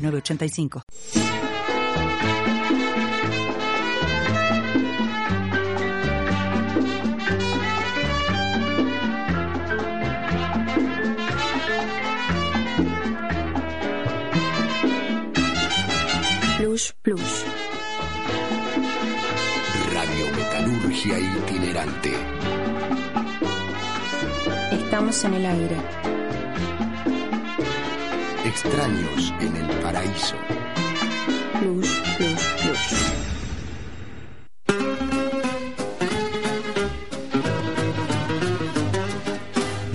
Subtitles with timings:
[0.00, 0.82] 985.
[16.58, 17.44] Plus Plus.
[19.92, 22.12] Radio Metalurgia Itinerante.
[24.72, 26.19] Estamos en el aire.
[28.50, 30.34] Extraños en el paraíso.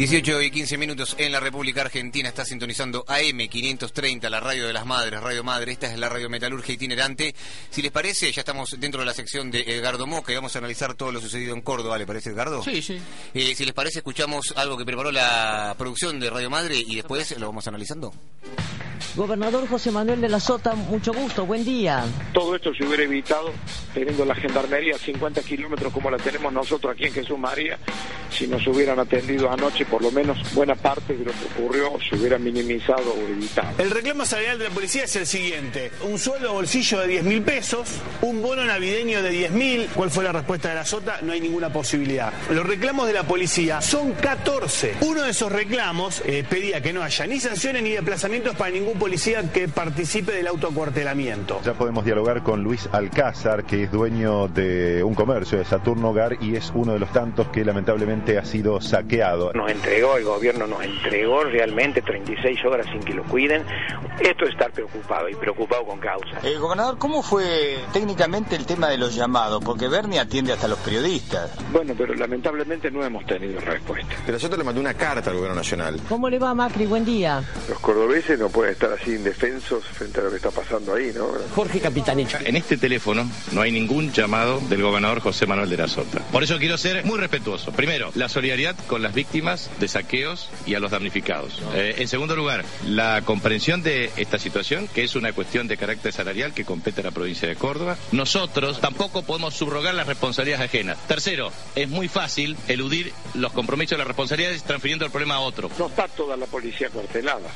[0.07, 4.71] 18 y 15 minutos en la República Argentina está sintonizando AM 530, la radio de
[4.71, 5.71] las madres, Radio Madre.
[5.71, 7.33] Esta es la radio metalurgia itinerante.
[7.71, 10.59] Si les parece, ya estamos dentro de la sección de Edgardo Moca y vamos a
[10.59, 11.97] analizar todo lo sucedido en Córdoba.
[11.97, 12.61] ¿Le parece, Edgardo?
[12.61, 12.99] Sí, sí.
[13.33, 17.35] Eh, si les parece, escuchamos algo que preparó la producción de Radio Madre y después
[17.39, 18.13] lo vamos analizando.
[19.15, 22.05] Gobernador José Manuel de la Sota, mucho gusto, buen día.
[22.31, 23.51] Todo esto se hubiera evitado
[23.95, 27.79] teniendo la gendarmería a 50 kilómetros como la tenemos nosotros aquí en Jesús María,
[28.29, 32.17] si nos hubieran atendido anoche, por lo menos buena parte de lo que ocurrió se
[32.17, 33.69] hubiera minimizado o evitado.
[33.77, 37.41] El reclamo salarial de la policía es el siguiente, un sueldo bolsillo de 10 mil
[37.41, 37.87] pesos,
[38.21, 41.19] un bono navideño de 10 mil, ¿cuál fue la respuesta de la Sota?
[41.21, 42.33] No hay ninguna posibilidad.
[42.49, 44.95] Los reclamos de la policía son 14.
[45.01, 48.99] Uno de esos reclamos eh, pedía que no haya ni sanciones ni desplazamientos para ningún
[48.99, 51.61] policía que participe del autocuartelamiento.
[51.63, 56.37] Ya podemos dialogar con Luis Alcázar, que es dueño de un comercio de Saturno Hogar
[56.41, 59.53] y es uno de los tantos que lamentablemente ha sido saqueado.
[59.53, 63.63] Nos entregó, el gobierno nos entregó realmente 36 horas sin que lo cuiden.
[64.19, 66.39] Esto es estar preocupado y preocupado con causa.
[66.43, 69.63] Eh, gobernador, ¿cómo fue técnicamente el tema de los llamados?
[69.63, 71.51] Porque Bernie atiende hasta los periodistas.
[71.71, 74.15] Bueno, pero lamentablemente no hemos tenido respuesta.
[74.25, 75.99] Pero yo te le mandé una carta al gobierno nacional.
[76.09, 76.87] ¿Cómo le va Macri?
[76.87, 77.43] Buen día.
[77.69, 81.27] Los cordobeses no pueden estar así indefensos frente a lo que está pasando ahí, ¿no?
[81.53, 82.35] Jorge Capitanich.
[82.45, 86.19] En este teléfono no hay ningún llamado del gobernador José Manuel de la Sota.
[86.31, 87.73] Por eso quiero ser muy respetuoso.
[87.73, 91.61] Primero, la solidaridad con las víctimas de saqueos y a los damnificados.
[91.73, 96.13] Eh, en segundo lugar, la comprensión de esta situación, que es una cuestión de carácter
[96.13, 97.97] salarial que compete a la provincia de Córdoba.
[98.13, 100.97] Nosotros tampoco podemos subrogar las responsabilidades ajenas.
[101.07, 105.69] Tercero, es muy fácil eludir los compromisos de las responsabilidades transfiriendo el problema a otro.
[105.77, 107.49] No está toda la policía cuartelada.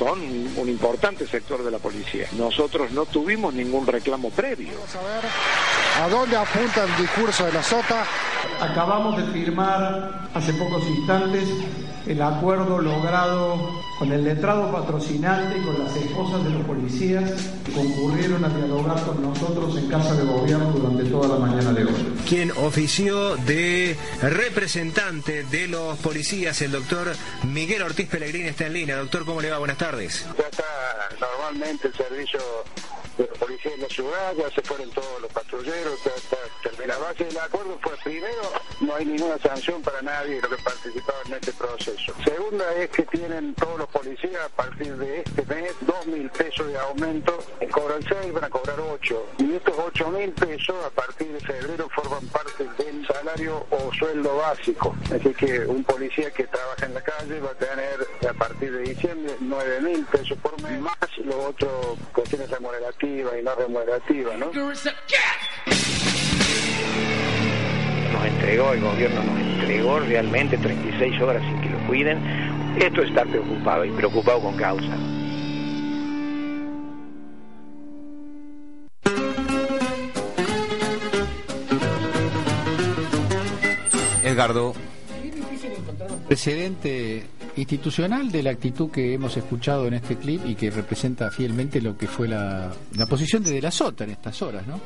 [0.00, 2.26] Son un importante sector de la policía.
[2.32, 4.70] Nosotros no tuvimos ningún reclamo previo.
[5.98, 8.04] ¿A dónde apunta el discurso de la SOTA?
[8.60, 11.48] Acabamos de firmar hace pocos instantes
[12.06, 17.30] el acuerdo logrado con el letrado patrocinante y con las esposas de los policías
[17.64, 21.84] que concurrieron a dialogar con nosotros en Casa de Gobierno durante toda la mañana de
[21.84, 22.14] hoy.
[22.26, 27.12] Quien ofició de representante de los policías, el doctor
[27.44, 28.96] Miguel Ortiz Pellegrini, está en línea.
[28.96, 29.58] Doctor, ¿cómo le va?
[29.58, 30.26] Buenas tardes.
[30.38, 30.64] Ya está
[31.20, 32.40] normalmente el servicio
[33.16, 36.36] de la policía en la ciudad, ya se fueron todos los patrulleros, ya está
[36.86, 38.42] La base del acuerdo fue primero,
[38.80, 42.12] no hay ninguna sanción para nadie de los que participaban en este proceso.
[42.24, 46.66] Segunda es que tienen todos los policías a partir de este mes dos mil pesos
[46.66, 47.38] de aumento,
[47.70, 49.24] cobran seis, van a cobrar ocho.
[49.38, 54.36] Y estos ocho mil pesos a partir de febrero forman parte del salario o sueldo
[54.36, 54.96] básico.
[55.14, 58.82] Así que un policía que trabaja en la calle va a tener a partir de
[58.82, 64.52] diciembre nueve mil pesos por mes, más los otros cuestiones remunerativas y no remunerativa, ¿no?
[64.52, 64.86] Nos
[68.26, 72.18] entregó, el gobierno nos entregó realmente 36 horas sin que lo cuiden.
[72.78, 74.96] Esto es estar preocupado y preocupado con causa.
[84.22, 84.74] Edgardo.
[86.28, 91.80] Precedente institucional de la actitud que hemos escuchado en este clip y que representa fielmente
[91.80, 92.72] lo que fue la,
[93.08, 94.80] posición de De la Sota en estas horas, ¿no?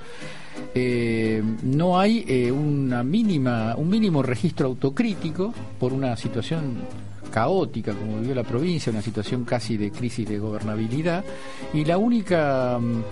[0.75, 6.79] Eh, no hay eh, una mínima, un mínimo registro autocrítico por una situación
[7.31, 11.25] caótica como vivió la provincia, una situación casi de crisis de gobernabilidad
[11.73, 13.03] y la única mm,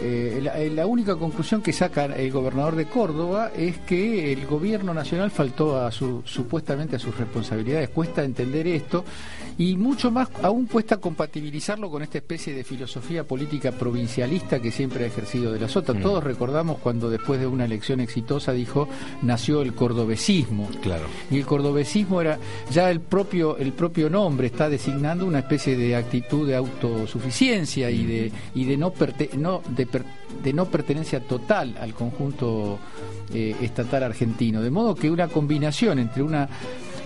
[0.00, 4.94] eh, eh, la, única conclusión que saca el gobernador de Córdoba es que el gobierno
[4.94, 7.88] nacional faltó a su, supuestamente a sus responsabilidades.
[7.90, 9.04] Cuesta entender esto
[9.58, 15.04] y mucho más aún cuesta compatibilizarlo con esta especie de filosofía política provincialista que siempre
[15.04, 15.92] ha ejercido de la Sota.
[15.92, 16.00] Mm.
[16.00, 18.88] Todos recordamos cuando después de una elección exitosa dijo
[19.22, 20.68] nació el cordobesismo.
[20.80, 21.04] Claro.
[21.30, 22.38] Y el cordobesismo era
[22.70, 28.04] ya el propio el propio nombre está designando una especie de actitud de autosuficiencia y
[28.06, 30.04] de y de no perte- no de, per-
[30.42, 32.78] de no pertenencia total al conjunto
[33.34, 36.48] eh, estatal argentino, de modo que una combinación entre una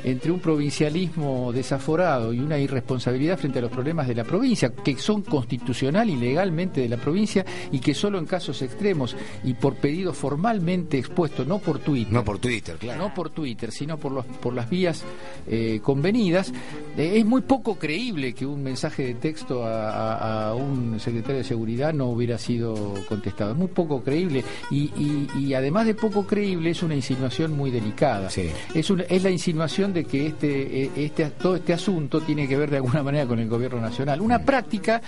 [0.05, 4.97] entre un provincialismo desaforado y una irresponsabilidad frente a los problemas de la provincia, que
[4.97, 9.15] son constitucional y legalmente de la provincia y que solo en casos extremos
[9.45, 13.01] y por pedido formalmente expuesto, no por Twitter, No por Twitter, claro.
[13.03, 15.05] no por Twitter, sino por, los, por las vías
[15.47, 16.53] eh, convenidas,
[16.97, 21.39] eh, es muy poco creíble que un mensaje de texto a, a- a un secretario
[21.39, 22.75] de seguridad no hubiera sido
[23.09, 23.53] contestado.
[23.53, 27.71] Es muy poco creíble y, y- y además de poco creíble es una insinuación muy
[27.71, 28.29] delicada.
[28.75, 32.57] Es, una- es la insinuación de que este, eh, este, todo este asunto tiene que
[32.57, 34.21] ver de alguna manera con el gobierno nacional.
[34.21, 35.01] Una práctica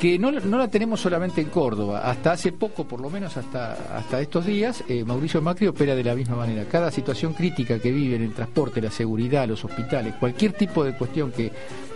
[0.00, 2.00] que no, no la tenemos solamente en Córdoba.
[2.00, 6.02] Hasta hace poco, por lo menos hasta, hasta estos días, eh, Mauricio Macri opera de
[6.02, 6.64] la misma manera.
[6.64, 10.94] Cada situación crítica que vive en el transporte, la seguridad, los hospitales, cualquier tipo de
[10.96, 11.52] cuestión que,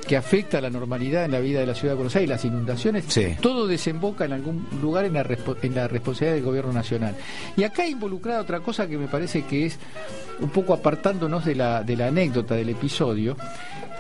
[0.06, 2.44] que afecta a la normalidad en la vida de la ciudad de Buenos Aires, las
[2.44, 3.06] inundaciones,
[3.40, 5.26] todo desemboca en algún lugar en la,
[5.62, 7.14] en la responsabilidad del gobierno nacional.
[7.56, 9.78] Y acá involucrada otra cosa que me parece que es
[10.40, 13.34] un poco apartándonos de la, de la anécdota del episodio,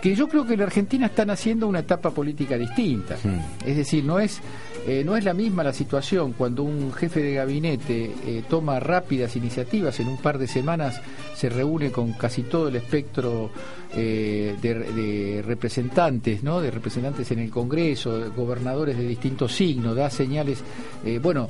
[0.04, 3.16] que yo creo que en la Argentina están haciendo una etapa política distinta.
[3.64, 4.38] Es decir, no es,
[4.86, 9.34] eh, no es la misma la situación cuando un jefe de gabinete eh, toma rápidas
[9.34, 11.00] iniciativas, en un par de semanas
[11.34, 13.50] se reúne con casi todo el espectro
[13.96, 16.60] eh, de, representantes, ¿no?
[16.60, 20.62] de representantes en el Congreso, gobernadores de distintos signos, da señales,
[21.22, 21.48] bueno,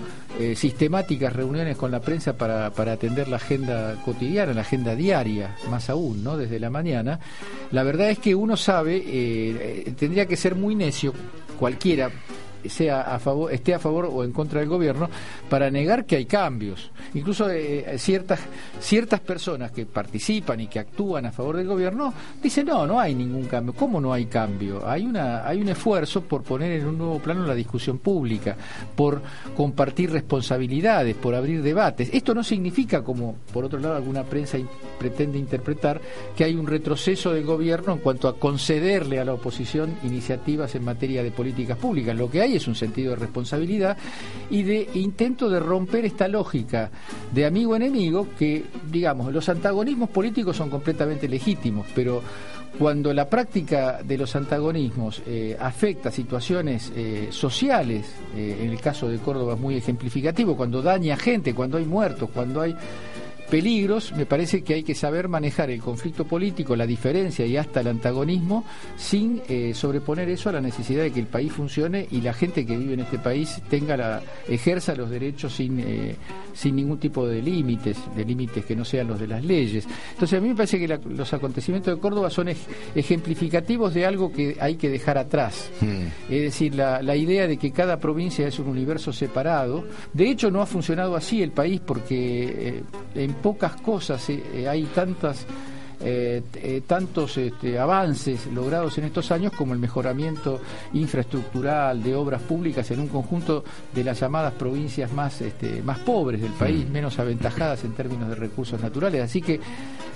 [0.55, 5.91] sistemáticas reuniones con la prensa para, para atender la agenda cotidiana, la agenda diaria, más
[5.91, 6.37] aún, ¿no?
[6.37, 7.19] desde la mañana.
[7.73, 11.15] La verdad es que uno sabe, tendría que ser muy necio,
[11.59, 12.11] cualquiera
[12.69, 15.09] sea a favor, esté a favor o en contra del gobierno,
[15.49, 16.91] para negar que hay cambios.
[17.15, 18.41] Incluso eh, ciertas,
[18.81, 22.13] ciertas personas que participan y que actúan a favor del gobierno
[22.43, 23.75] dicen, no, no hay ningún cambio.
[23.75, 24.87] ¿Cómo no hay cambio?
[24.87, 28.57] Hay, una, hay un esfuerzo por poner en un nuevo plano la discusión pública,
[28.95, 29.23] por
[29.57, 32.11] compartir responsabilidades, por abrir debates.
[32.13, 34.59] Esto no significa, como por otro lado alguna prensa
[34.99, 36.01] pretende interpretar,
[36.37, 40.85] que hay un retroceso del gobierno en cuanto a concederle a la oposición iniciativas en
[40.85, 42.17] materia de políticas públicas.
[42.17, 43.97] Lo que hay es un sentido de responsabilidad
[44.51, 46.91] y de intento de romper esta lógica
[47.33, 52.23] de amigo-enemigo que, digamos, los antagonismos políticos son completamente legítimos, pero
[52.79, 59.09] cuando la práctica de los antagonismos eh, afecta situaciones eh, sociales, eh, en el caso
[59.09, 62.75] de Córdoba es muy ejemplificativo, cuando daña gente, cuando hay muertos, cuando hay
[63.51, 67.81] peligros, me parece que hay que saber manejar el conflicto político, la diferencia y hasta
[67.81, 68.65] el antagonismo
[68.97, 72.65] sin eh, sobreponer eso a la necesidad de que el país funcione y la gente
[72.67, 76.17] que vive en este país tenga la ejerza los derechos sin eh,
[76.55, 79.87] sin ningún tipo de límites, de límites que no sean los de las leyes.
[80.13, 82.57] Entonces a mí me parece que la- los acontecimientos de Córdoba son ej-
[82.95, 85.71] ejemplificativos de algo que hay que dejar atrás.
[86.31, 89.85] Es decir, la, la idea de que cada provincia es un universo separado.
[90.13, 92.45] De hecho, no ha funcionado así el país porque
[92.79, 92.83] eh,
[93.17, 95.47] en pocas cosas eh, eh, hay tantas
[96.07, 100.61] eh, eh, tantos este, avances logrados en estos años como el mejoramiento
[100.93, 103.65] infraestructural de obras públicas en un conjunto
[103.95, 108.35] de las llamadas provincias más este, más pobres del país, menos aventajadas en términos de
[108.35, 109.23] recursos naturales.
[109.23, 109.61] Así que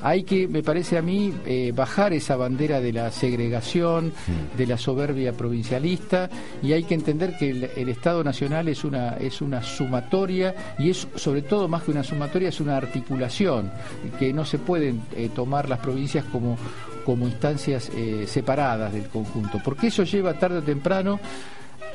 [0.02, 4.12] hay que, me parece a mí, eh, bajar esa bandera de la segregación,
[4.56, 6.28] de la soberbia provincialista
[6.62, 10.90] y hay que entender que el, el Estado Nacional es una es una sumatoria y
[10.90, 13.70] es sobre todo más que una sumatoria es una articulación
[14.18, 16.56] que no se pueden eh, tomar las provincias como
[17.04, 21.18] como instancias eh, separadas del conjunto porque eso lleva tarde o temprano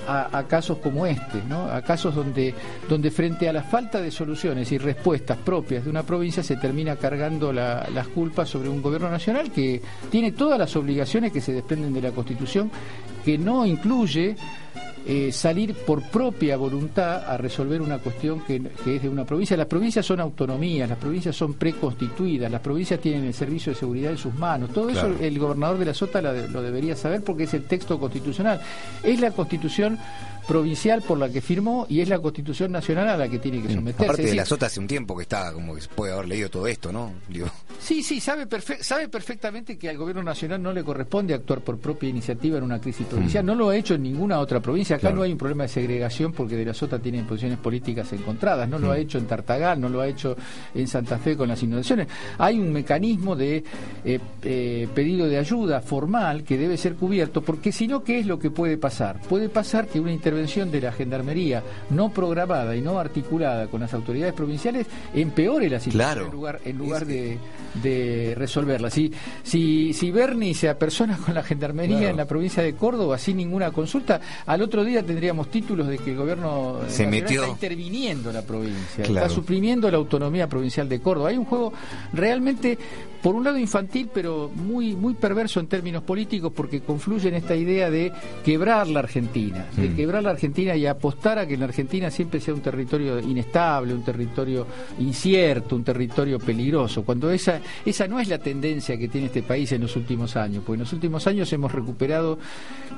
[0.07, 1.65] a, casos como este, ¿no?
[1.65, 2.53] a casos donde,
[2.89, 6.95] donde frente a la falta de soluciones y respuestas propias de una provincia se termina
[6.95, 9.81] cargando la- las culpas sobre un gobierno nacional que
[10.11, 12.69] tiene todas las obligaciones que se desprenden de la Constitución,
[13.23, 14.35] que no incluye
[15.05, 19.57] eh, salir por propia voluntad a resolver una cuestión que, que es de una provincia.
[19.57, 24.11] Las provincias son autonomías, las provincias son preconstituidas, las provincias tienen el servicio de seguridad
[24.11, 24.71] en sus manos.
[24.71, 25.13] Todo Claro.
[25.15, 27.99] eso el gobernador de la Sota la de- lo debería saber porque es el texto
[27.99, 28.61] constitucional.
[29.03, 29.97] Es la constitución
[30.47, 33.73] provincial por la que firmó y es la constitución nacional a la que tiene que
[33.73, 34.01] someterse.
[34.03, 34.05] Mm.
[34.05, 36.49] Aparte Es de la sota hace un tiempo que está, como que puede haber leído
[36.49, 37.13] todo esto, ¿no?
[37.29, 37.47] Digo,
[37.79, 41.77] Sí, sí, sabe, perfe- sabe perfectamente que al gobierno nacional no le corresponde actuar por
[41.79, 43.45] propia iniciativa en una crisis provincial.
[43.45, 44.92] No lo ha hecho en ninguna otra provincia.
[44.95, 45.15] Acá Claro.
[45.17, 48.67] no hay un problema de segregación porque De la Sota tiene posiciones políticas encontradas.
[48.69, 48.91] No lo Mm.
[48.91, 50.35] ha hecho en Tartagal, no lo ha hecho
[50.75, 52.07] en Santa Fe con las inundaciones.
[52.37, 53.63] Hay un mecanismo de
[54.05, 58.25] eh, eh, pedido de ayuda formal que debe ser cubierto porque si no, ¿qué es
[58.25, 59.19] lo que puede pasar?
[59.21, 63.93] Puede pasar que una intervención de la Gendarmería no programada y no articulada con las
[63.93, 66.25] autoridades provinciales empeore la situación Claro.
[66.27, 67.37] en lugar, en lugar de,
[67.81, 68.89] de resolverla.
[68.89, 69.11] Si,
[69.43, 72.11] si, si Bernie se apersona con la Gendarmería Claro.
[72.11, 76.11] en la provincia de Córdoba sin ninguna consulta, al otro día tendríamos títulos de que
[76.11, 77.41] el gobierno Se metió.
[77.41, 79.25] está interviniendo en la provincia, Claro.
[79.25, 81.29] está suprimiendo la autonomía provincial de Córdoba.
[81.29, 81.73] Hay un juego
[82.13, 82.77] realmente,
[83.23, 87.55] por un lado infantil, pero muy, muy perverso en términos políticos porque confluye en esta
[87.55, 88.11] idea de
[88.43, 89.95] quebrar la Argentina, de Mm.
[89.95, 94.03] quebrar la Argentina y apostar a que la Argentina siempre sea un territorio inestable, un
[94.03, 94.67] territorio
[94.99, 99.71] incierto, un territorio peligroso, cuando esa, esa no es la tendencia que tiene este país
[99.71, 102.37] en los últimos años, porque en los últimos años hemos recuperado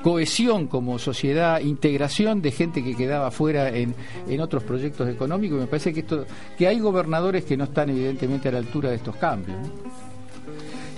[0.02, 3.94] cohesión como sociedad, integración de gente que quedaba fuera en,
[4.28, 6.26] en otros proyectos económicos, y me parece que esto,
[6.58, 9.56] que hay gobernadores que no están evidentemente a la altura de estos cambios.
[9.58, 10.15] ¿no?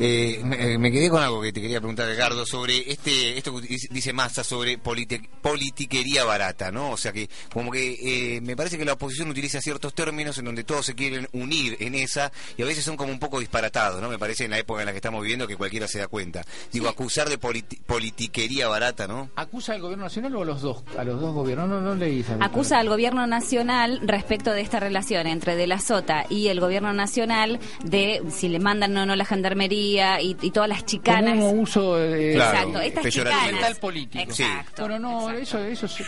[0.01, 3.67] Eh, me, me quedé con algo que te quería preguntar, Edgardo, sobre este, esto que
[3.67, 6.91] dice- dice Massa sobre politi- politiquería barata, ¿no?
[6.93, 10.45] O sea que, como que eh, me parece que la oposición utiliza ciertos términos en
[10.45, 14.01] donde todos se quieren unir en esa y a veces son como un poco disparatados,
[14.01, 14.09] ¿no?
[14.09, 16.45] Me parece en la época en la que estamos viviendo que cualquiera se da cuenta.
[16.73, 19.31] Digo, acusar de politi- politiquería barata, ¿no?
[19.35, 21.69] ¿Acusa al gobierno nacional o a los dos, a los dos gobiernos?
[21.69, 25.81] No, no leí esa Acusa al gobierno nacional respecto de esta relación entre De la
[25.81, 30.51] Sota y el gobierno nacional de si le mandan o no la gendarmería y, y
[30.51, 31.35] todas las chicanas.
[31.35, 33.53] Como un uso eh, Exacto, estas chicanas.
[33.53, 34.23] mental político.
[34.25, 34.83] Exacto.
[34.89, 36.07] Bueno, no, eso, eso, es, eh,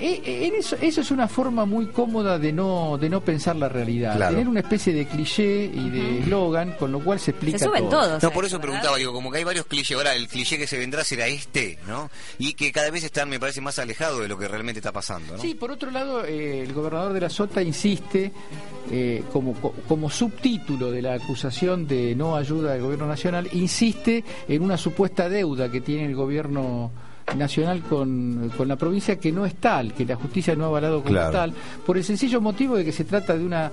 [0.00, 3.68] eh, en eso, eso es una forma muy cómoda de no, de no pensar la
[3.68, 4.16] realidad.
[4.16, 4.32] Claro.
[4.32, 8.18] Tener una especie de cliché y de eslogan, con lo cual se explica todo.
[8.20, 9.96] No, por eso preguntaba, digo, como que hay varios clichés.
[9.96, 12.10] Ahora, el cliché que se vendrá será este, ¿no?
[12.38, 15.36] Y que cada vez están, me parece, más alejados de lo que realmente está pasando,
[15.36, 15.42] ¿no?
[15.42, 18.32] Sí, por otro lado, eh, el gobernador de la Sota insiste
[18.90, 24.24] eh, como, co- como subtítulo de la acusación de no ayuda del gobierno nacional, insiste
[24.48, 26.90] en una supuesta deuda que tiene el gobierno
[27.36, 31.00] nacional con, con la provincia que no es tal, que la justicia no ha avalado
[31.02, 31.32] como Claro.
[31.32, 31.54] tal,
[31.86, 33.70] por el sencillo motivo de que se trata de una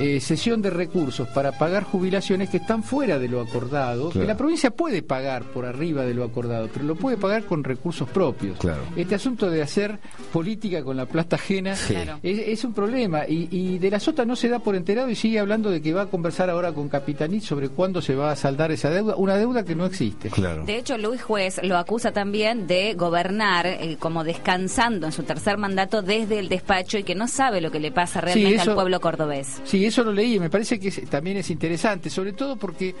[0.00, 4.36] eh, cesión de recursos para pagar jubilaciones que están fuera de lo acordado, que la
[4.36, 8.58] provincia puede pagar por arriba de lo acordado, pero lo puede pagar con recursos propios.
[8.58, 8.80] Claro.
[8.96, 9.98] Este asunto de hacer
[10.32, 14.36] política con la plata ajena es, es un problema y, y de la Sota no
[14.36, 17.44] se da por enterado y sigue hablando de que va a conversar ahora con Capitanich
[17.44, 20.30] sobre cuándo se va a saldar esa deuda, una deuda que no existe.
[20.30, 20.64] Claro.
[20.64, 25.58] De hecho, Luis Juez lo acusa también de gobernar eh, como descansando en su tercer
[25.58, 28.74] mandato desde el despacho y que no sabe lo que le pasa realmente eso- al
[28.76, 29.60] pueblo cordobés.
[29.64, 32.94] Sí, eso lo leí y me parece que es- también es interesante, sobre todo porque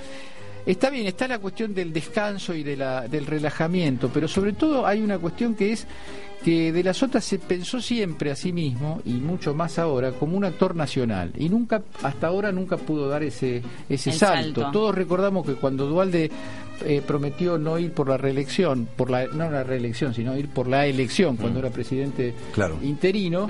[0.66, 4.86] está bien, está la cuestión del descanso y de la, del relajamiento, pero sobre todo
[4.86, 5.86] hay una cuestión que es
[6.44, 10.38] que De la Sota se pensó siempre a sí mismo, y mucho más ahora, como
[10.38, 11.32] un actor nacional.
[11.36, 14.62] Y nunca, hasta ahora nunca pudo dar ese, ese salto.
[14.62, 14.70] salto.
[14.72, 16.30] Todos recordamos que cuando Dualde
[16.84, 20.68] eh, prometió no ir por la reelección, por la, no la reelección, sino ir por
[20.68, 22.78] la elección cuando era presidente Claro.
[22.82, 23.48] interino,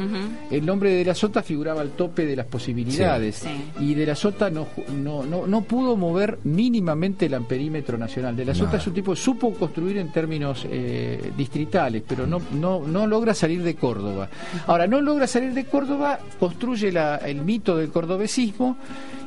[0.50, 3.36] el nombre de De la Sota figuraba al tope de las posibilidades.
[3.36, 3.48] Sí.
[3.84, 8.36] Y De la Sota no, no, no, no pudo mover mínimamente el amperímetro nacional.
[8.36, 12.40] De la Sota es un tipo que supo construir en términos eh, distritales, pero no,
[12.52, 14.28] no, no logra salir de Córdoba.
[14.66, 18.76] Ahora, no logra salir de Córdoba, construye la- el mito del cordobesismo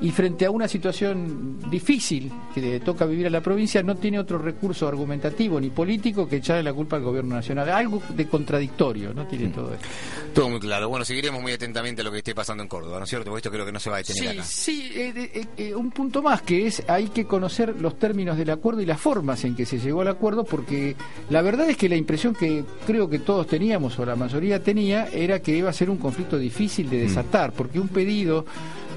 [0.02, 4.20] y frente a una situación difícil que le toca vivir a la provincia, no tiene
[4.20, 7.70] otro recurso argumentativo ni político que echarle la culpa al gobierno nacional.
[7.70, 9.26] Algo de contradictorio, ¿no?
[9.28, 9.86] Tiene todo esto.
[10.34, 10.90] Todo muy claro.
[10.90, 13.26] Bueno, seguiremos muy atentamente a lo que esté pasando en Córdoba, ¿no es cierto?
[13.30, 14.44] Porque esto creo que no se va a detener Sí, acá.
[14.44, 18.50] sí, eh, eh, eh, un punto más que es hay que conocer los términos del
[18.50, 20.96] acuerdo y las formas en que se llegó al acuerdo porque
[21.30, 25.08] la verdad es que la impresión que creo que todos teníamos o la mayoría tenía
[25.08, 28.46] era que iba a ser un conflicto difícil de desatar porque un pedido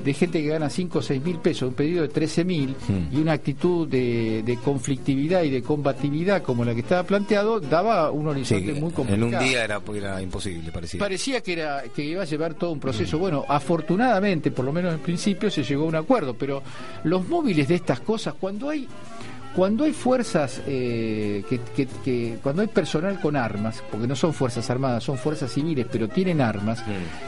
[0.04, 2.76] de gente que gana 5 o 6 mil pesos, un pedido de 13 mil
[3.12, 8.12] y una actitud de, de conflictividad y de combatividad como la que estaba planteado daba
[8.12, 9.14] un horizonte Sí, muy complicado.
[9.26, 11.00] en un día era, era imposible, parecía.
[11.00, 13.18] Parecía que era que iba a llevar todo un proceso.
[13.18, 16.34] Bueno, afortunadamente, por lo menos en principio, se llegó a un acuerdo.
[16.34, 16.62] Pero
[17.02, 18.86] los móviles de estas cosas, cuando hay
[19.56, 24.34] cuando hay fuerzas eh, que, que- que- cuando hay personal con armas, porque no son
[24.34, 26.84] fuerzas armadas, son fuerzas civiles, pero tienen armas,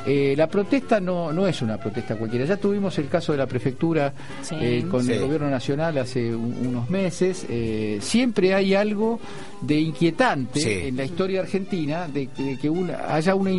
[0.06, 2.44] eh, la protesta no, no es una protesta cualquiera.
[2.44, 4.54] Ya tuvimos el caso de la prefectura Sí.
[4.60, 5.12] eh, con Sí.
[5.12, 7.46] el gobierno nacional hace un- unos meses.
[7.48, 9.18] Eh, siempre hay algo
[9.62, 10.70] de inquietante Sí.
[10.88, 13.50] en la historia argentina de que, de que una- haya una,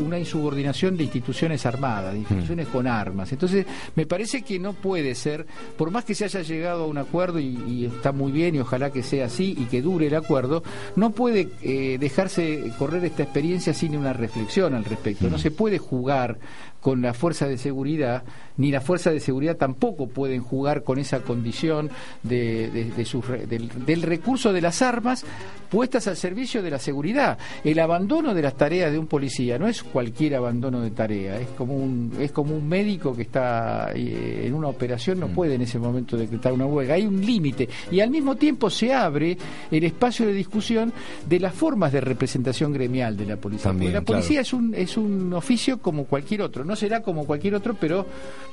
[0.00, 3.30] una insubordinación de instituciones armadas, de instituciones con armas.
[3.32, 5.46] Entonces, me parece que no puede ser,
[5.76, 8.60] por más que se haya llegado a un acuerdo y, y está muy bien y
[8.60, 10.62] ojalá que sea así y que dure el acuerdo,
[10.94, 15.28] no puede eh, dejarse correr esta experiencia sin una reflexión al respecto.
[15.28, 16.38] No se puede jugar
[16.86, 18.22] con la fuerza de seguridad,
[18.58, 21.90] ni la fuerza de seguridad tampoco pueden jugar con esa condición
[22.22, 25.24] de, de- de sus del, del recurso de las armas
[25.68, 27.38] puestas al servicio de la seguridad.
[27.64, 31.48] El abandono de las tareas de un policía no es cualquier abandono de tarea, es
[31.58, 35.62] como un, es como un médico que está eh, en una operación, no puede en
[35.62, 36.94] ese momento decretar una huelga.
[36.94, 39.36] Hay un límite y al mismo tiempo se abre
[39.72, 40.92] el espacio de discusión
[41.28, 43.64] de las formas de representación gremial de la policía.
[43.64, 44.20] También, Porque la claro.
[44.20, 46.64] policía es un, es un oficio como cualquier otro.
[46.64, 48.06] No será como cualquier otro, pero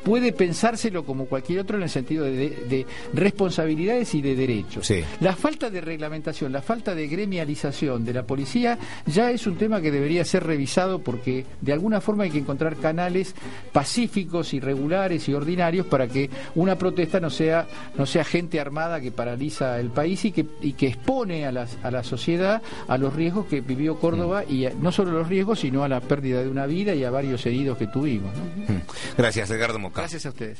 [0.03, 2.31] puede pensárselo como cualquier otro en el sentido de,
[2.67, 4.85] de responsabilidades y de derechos.
[4.87, 5.03] Sí.
[5.21, 9.81] La falta de reglamentación, la falta de gremialización de la policía ya es un tema
[9.81, 13.35] que debería ser revisado porque de alguna forma hay que encontrar canales
[13.71, 19.01] pacíficos y regulares y ordinarios para que una protesta no sea no sea gente armada
[19.01, 22.97] que paraliza el país y que y que expone a la, a la sociedad a
[22.97, 26.41] los riesgos que vivió Córdoba y a- no solo los riesgos sino a la pérdida
[26.43, 28.12] de una vida y a varios heridos que tuvimos.
[28.21, 28.81] ¿No?
[29.17, 30.01] Gracias, Edgardo Moca.
[30.01, 30.59] Gracias a ustedes.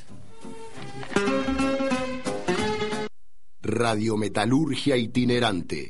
[3.61, 5.81] Radiometalurgia itinerante.